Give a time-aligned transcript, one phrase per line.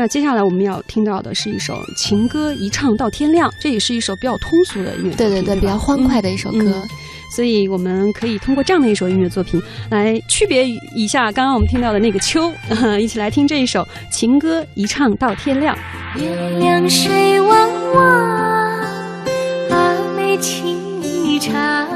[0.00, 6.72] 那接下来我们要听到的是一首情歌，一唱到天亮，这也是一首比较通俗的音乐作品，对对对，比较欢快的一首歌。
[6.74, 6.88] 嗯
[7.32, 10.66] 所以我们可以通过这样的一首音乐作品来区别
[10.96, 12.52] 一下刚刚我们听到的那个秋，
[12.98, 15.76] 一起来听这一首情歌，一唱到天亮。
[16.16, 18.04] 月亮水汪汪，
[19.70, 21.86] 阿妹情一场，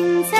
[0.00, 0.39] 心在。